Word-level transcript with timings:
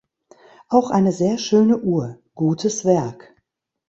Auch 0.67 0.89
eine 0.89 1.11
sehr 1.11 1.37
schöne 1.37 1.77
Uhr. 1.77 2.17
Gutes 2.33 2.85
Werk! 2.85 3.35